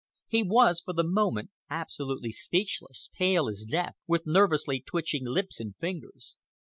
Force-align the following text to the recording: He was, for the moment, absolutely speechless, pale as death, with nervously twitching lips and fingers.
He 0.25 0.41
was, 0.41 0.81
for 0.81 0.93
the 0.93 1.03
moment, 1.03 1.51
absolutely 1.69 2.31
speechless, 2.31 3.11
pale 3.13 3.47
as 3.47 3.65
death, 3.69 3.93
with 4.07 4.25
nervously 4.25 4.79
twitching 4.79 5.27
lips 5.27 5.59
and 5.59 5.75
fingers. 5.75 6.37